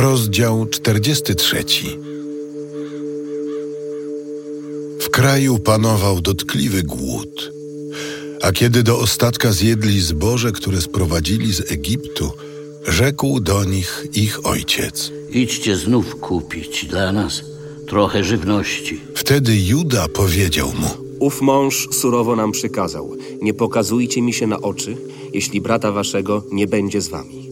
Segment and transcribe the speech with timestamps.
[0.00, 1.64] Rozdział 43
[5.00, 7.52] W kraju panował dotkliwy głód.
[8.42, 12.30] A kiedy do ostatka zjedli zboże, które sprowadzili z Egiptu,
[12.88, 15.12] rzekł do nich ich ojciec.
[15.30, 17.42] Idźcie znów kupić dla nas
[17.86, 19.00] trochę żywności.
[19.14, 20.88] Wtedy Juda powiedział mu:
[21.20, 24.96] Ów mąż surowo nam przykazał: Nie pokazujcie mi się na oczy,
[25.32, 27.47] jeśli brata waszego nie będzie z wami.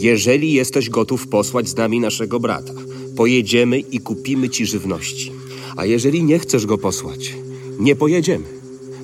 [0.00, 2.72] Jeżeli jesteś gotów posłać z nami naszego brata,
[3.16, 5.32] pojedziemy i kupimy ci żywności.
[5.76, 7.34] A jeżeli nie chcesz go posłać,
[7.78, 8.44] nie pojedziemy.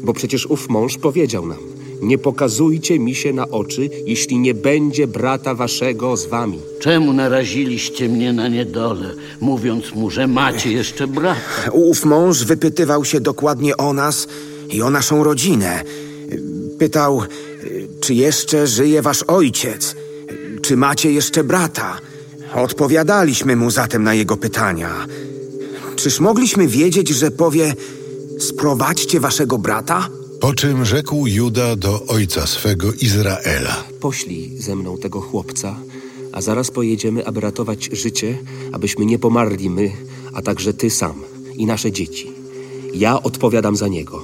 [0.03, 1.59] Bo przecież ów mąż powiedział nam:
[2.03, 6.59] Nie pokazujcie mi się na oczy, jeśli nie będzie brata waszego z wami.
[6.81, 11.41] Czemu naraziliście mnie na niedolę, mówiąc mu, że macie jeszcze brata?
[11.73, 14.29] Ów mąż wypytywał się dokładnie o nas
[14.71, 15.85] i o naszą rodzinę.
[16.79, 17.23] Pytał,
[18.01, 20.02] czy jeszcze żyje wasz ojciec?
[20.63, 21.99] Czy macie jeszcze brata?
[22.55, 25.07] Odpowiadaliśmy mu zatem na jego pytania.
[25.97, 27.75] Czyż mogliśmy wiedzieć, że powie:
[28.39, 30.09] Sprowadźcie waszego brata?
[30.41, 33.85] Po czym rzekł Juda do ojca swego Izraela.
[34.01, 35.77] Poślij ze mną tego chłopca,
[36.33, 38.39] a zaraz pojedziemy, aby ratować życie,
[38.73, 39.93] abyśmy nie pomarli my,
[40.33, 41.15] a także ty sam
[41.55, 42.33] i nasze dzieci.
[42.95, 44.23] Ja odpowiadam za niego.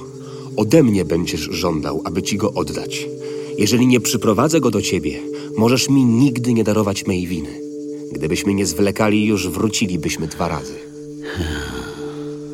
[0.55, 3.07] Ode mnie będziesz żądał, aby ci go oddać.
[3.59, 5.19] Jeżeli nie przyprowadzę go do ciebie,
[5.57, 7.49] możesz mi nigdy nie darować mej winy.
[8.11, 10.73] Gdybyśmy nie zwlekali, już wrócilibyśmy dwa razy.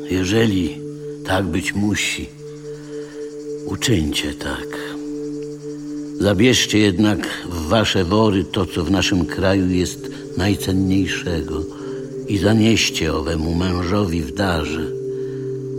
[0.09, 0.77] Jeżeli
[1.25, 2.25] tak być musi,
[3.65, 4.67] uczyńcie tak.
[6.19, 11.63] Zabierzcie jednak w wasze wory to, co w naszym kraju jest najcenniejszego
[12.27, 14.91] i zanieście owemu mężowi w darze.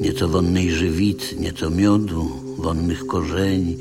[0.01, 3.77] Nieco wonnej żywicy, nieco miodu, wonnych korzeni,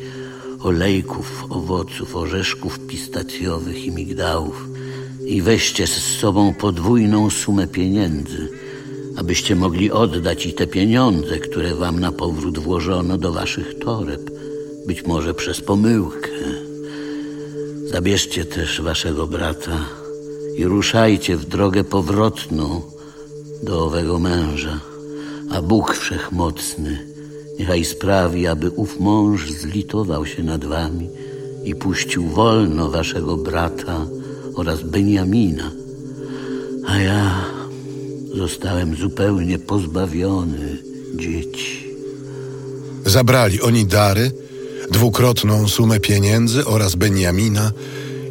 [0.66, 4.68] olejków, owoców, orzeszków pistacjowych i migdałów.
[5.26, 8.50] I weźcie z sobą podwójną sumę pieniędzy,
[9.18, 14.32] abyście mogli oddać i te pieniądze, które wam na powrót włożono do waszych toreb,
[14.88, 16.30] być może przez pomyłkę.
[17.92, 19.86] Zabierzcie też waszego brata
[20.58, 22.82] i ruszajcie w drogę powrotną
[23.64, 24.80] do owego męża,
[25.52, 27.15] a Bóg Wszechmocny
[27.60, 31.10] niechaj sprawi, aby ów mąż zlitował się nad wami
[31.64, 34.06] i puścił wolno waszego brata
[34.56, 35.72] oraz Beniamina,
[36.88, 37.46] a ja
[38.36, 40.78] zostałem zupełnie pozbawiony
[41.16, 41.86] dzieci.
[43.06, 44.32] Zabrali oni dary,
[44.92, 47.72] dwukrotną sumę pieniędzy oraz Beniamina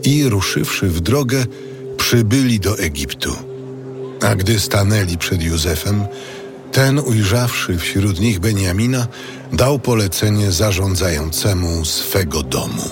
[0.05, 1.47] i ruszywszy w drogę,
[1.97, 3.33] przybyli do Egiptu.
[4.23, 6.05] A gdy stanęli przed Józefem,
[6.75, 9.07] ten ujrzawszy wśród nich Beniamina,
[9.53, 12.83] dał polecenie zarządzającemu swego domu.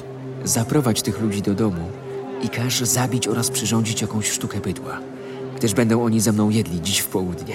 [0.45, 1.91] Zaprowadź tych ludzi do domu
[2.43, 4.99] i każ zabić oraz przyrządzić jakąś sztukę bydła,
[5.57, 7.55] gdyż będą oni ze mną jedli dziś w południe.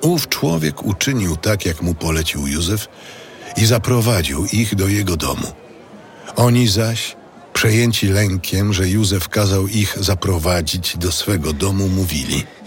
[0.00, 2.88] Ów człowiek uczynił tak, jak mu polecił Józef
[3.56, 5.46] i zaprowadził ich do jego domu.
[6.36, 7.16] Oni zaś,
[7.52, 12.44] przejęci lękiem, że Józef kazał ich zaprowadzić do swego domu, mówili–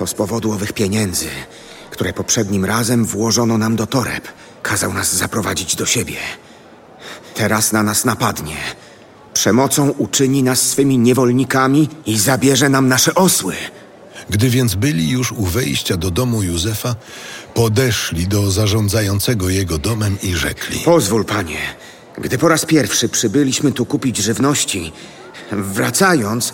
[0.00, 1.26] To z powodu owych pieniędzy,
[2.00, 4.28] które poprzednim razem włożono nam do toreb.
[4.62, 6.16] Kazał nas zaprowadzić do siebie.
[7.34, 8.56] Teraz na nas napadnie.
[9.34, 13.54] Przemocą uczyni nas swymi niewolnikami i zabierze nam nasze osły.
[14.30, 16.94] Gdy więc byli już u wejścia do domu Józefa,
[17.54, 21.58] podeszli do zarządzającego jego domem i rzekli: Pozwól, panie,
[22.18, 24.92] gdy po raz pierwszy przybyliśmy tu kupić żywności,
[25.52, 26.52] wracając,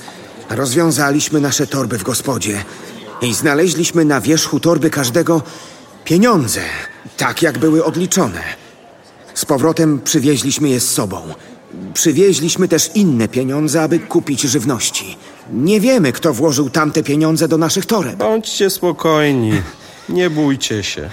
[0.51, 2.65] rozwiązaliśmy nasze torby w gospodzie
[3.23, 5.43] i znaleźliśmy na wierzchu torby każdego
[6.05, 6.61] pieniądze,
[7.17, 8.43] tak jak były odliczone.
[9.35, 11.21] Z powrotem przywieźliśmy je z sobą.
[11.95, 15.17] Przywieźliśmy też inne pieniądze, aby kupić żywności.
[15.53, 18.17] Nie wiemy, kto włożył tamte pieniądze do naszych toreb.
[18.17, 19.63] Bądźcie spokojni,
[20.09, 21.11] nie bójcie się.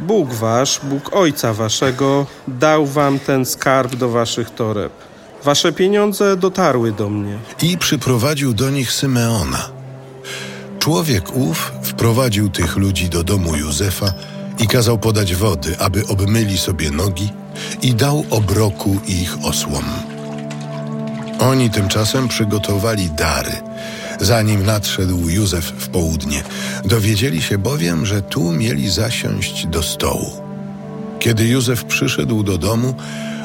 [0.00, 4.92] Bóg wasz, Bóg ojca waszego, dał wam ten skarb do waszych toreb.
[5.44, 7.38] Wasze pieniądze dotarły do mnie.
[7.62, 9.75] i przyprowadził do nich Symeona.
[10.86, 14.12] Człowiek ów wprowadził tych ludzi do domu Józefa
[14.58, 17.32] i kazał podać wody, aby obmyli sobie nogi
[17.82, 19.84] i dał obroku ich osłom.
[21.38, 23.52] Oni tymczasem przygotowali dary,
[24.20, 26.42] zanim nadszedł Józef w południe.
[26.84, 30.42] Dowiedzieli się bowiem, że tu mieli zasiąść do stołu.
[31.18, 32.94] Kiedy Józef przyszedł do domu,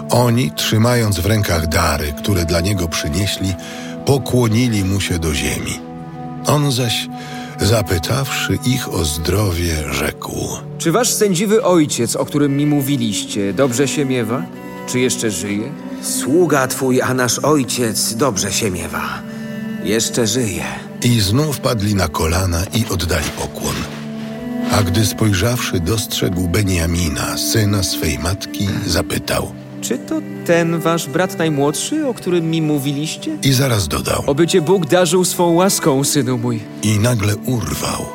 [0.10, 3.54] oni, trzymając w rękach dary, które dla niego przynieśli,
[4.06, 5.91] pokłonili mu się do ziemi.
[6.48, 7.08] On zaś,
[7.60, 10.48] zapytawszy ich o zdrowie, rzekł:
[10.78, 14.44] Czy wasz sędziwy ojciec, o którym mi mówiliście, dobrze się miewa?
[14.88, 15.72] Czy jeszcze żyje?
[16.02, 19.22] Sługa twój, a nasz ojciec dobrze się miewa.
[19.84, 20.64] Jeszcze żyje.
[21.04, 23.76] I znów padli na kolana i oddali pokłon.
[24.72, 32.08] A gdy spojrzawszy, dostrzegł Beniamina, syna swej matki, zapytał Czy to ten wasz brat najmłodszy,
[32.08, 33.38] o którym mi mówiliście?
[33.44, 34.24] i zaraz dodał.
[34.28, 36.60] Oby cię Bóg darzył swą łaską, synu mój.
[36.84, 38.06] I nagle urwał,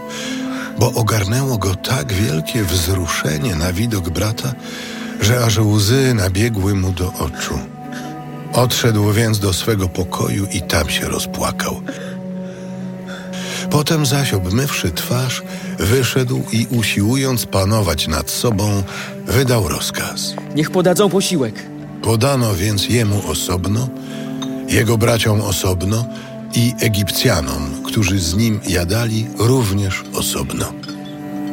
[0.79, 4.53] bo ogarnęło go tak wielkie wzruszenie na widok brata,
[5.21, 7.59] że aż łzy nabiegły mu do oczu.
[8.53, 11.81] Odszedł więc do swego pokoju i tam się rozpłakał.
[13.77, 15.43] Potem zaś, obmywszy twarz,
[15.79, 18.83] wyszedł i usiłując panować nad sobą,
[19.27, 20.35] wydał rozkaz.
[20.55, 21.55] Niech podadzą posiłek.
[22.03, 23.89] Podano więc jemu osobno,
[24.69, 26.05] jego braciom osobno
[26.55, 30.73] i Egipcjanom, którzy z nim jadali, również osobno.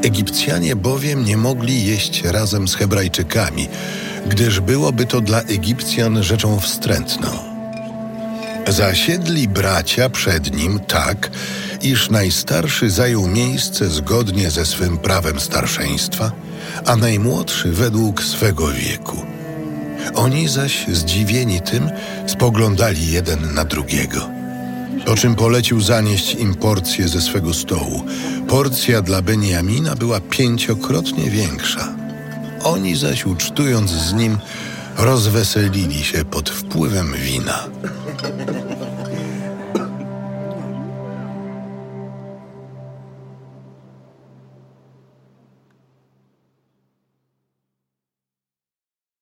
[0.04, 3.68] Egipcjanie bowiem nie mogli jeść razem z Hebrajczykami,
[4.28, 7.53] gdyż byłoby to dla Egipcjan rzeczą wstrętną.
[8.68, 11.32] Zasiedli bracia przed nim tak,
[11.82, 16.32] iż najstarszy zajął miejsce zgodnie ze swym prawem starszeństwa,
[16.86, 19.26] a najmłodszy według swego wieku.
[20.16, 21.90] Oni zaś, zdziwieni tym,
[22.28, 24.30] spoglądali jeden na drugiego.
[25.06, 28.04] Po czym polecił zanieść im porcję ze swego stołu.
[28.48, 31.94] Porcja dla Beniamina była pięciokrotnie większa.
[32.64, 34.38] Oni zaś, ucztując z nim,
[34.98, 37.64] rozweselili się pod wpływem wina.